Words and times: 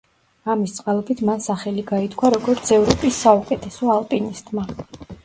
ამის 0.51 0.71
წყალობით 0.77 1.19
მან 1.27 1.43
სახელი 1.47 1.83
გაითქვა, 1.91 2.31
როგორც 2.37 2.71
ევროპის 2.79 3.21
საუკეთესო 3.27 3.93
ალპინისტმა. 3.97 4.65